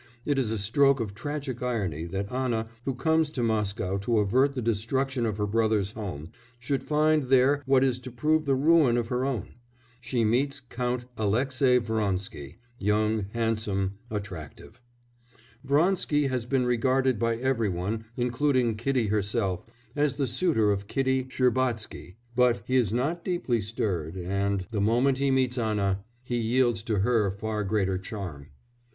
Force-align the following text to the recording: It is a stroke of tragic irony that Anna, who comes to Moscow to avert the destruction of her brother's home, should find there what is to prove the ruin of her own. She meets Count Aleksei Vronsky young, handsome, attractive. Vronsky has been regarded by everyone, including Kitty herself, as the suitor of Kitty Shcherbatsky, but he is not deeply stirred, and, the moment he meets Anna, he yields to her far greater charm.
It 0.25 0.39
is 0.39 0.49
a 0.49 0.57
stroke 0.57 0.99
of 0.99 1.13
tragic 1.13 1.61
irony 1.61 2.05
that 2.05 2.31
Anna, 2.31 2.67
who 2.85 2.95
comes 2.95 3.29
to 3.29 3.43
Moscow 3.43 3.99
to 3.99 4.17
avert 4.17 4.53
the 4.55 4.59
destruction 4.63 5.27
of 5.27 5.37
her 5.37 5.45
brother's 5.45 5.91
home, 5.91 6.31
should 6.57 6.81
find 6.81 7.25
there 7.27 7.61
what 7.67 7.83
is 7.83 7.99
to 7.99 8.09
prove 8.11 8.47
the 8.47 8.55
ruin 8.55 8.97
of 8.97 9.09
her 9.09 9.23
own. 9.23 9.53
She 9.99 10.23
meets 10.25 10.59
Count 10.59 11.05
Aleksei 11.19 11.77
Vronsky 11.77 12.55
young, 12.79 13.27
handsome, 13.33 13.99
attractive. 14.09 14.81
Vronsky 15.63 16.25
has 16.29 16.47
been 16.47 16.65
regarded 16.65 17.19
by 17.19 17.35
everyone, 17.35 18.05
including 18.17 18.77
Kitty 18.77 19.05
herself, 19.09 19.67
as 19.95 20.15
the 20.15 20.25
suitor 20.25 20.71
of 20.71 20.87
Kitty 20.87 21.25
Shcherbatsky, 21.25 22.15
but 22.35 22.63
he 22.65 22.75
is 22.75 22.91
not 22.91 23.23
deeply 23.23 23.61
stirred, 23.61 24.15
and, 24.17 24.65
the 24.71 24.81
moment 24.81 25.19
he 25.19 25.29
meets 25.29 25.59
Anna, 25.59 26.03
he 26.23 26.37
yields 26.37 26.81
to 26.81 27.01
her 27.01 27.29
far 27.29 27.63
greater 27.63 27.99
charm. 27.99 28.47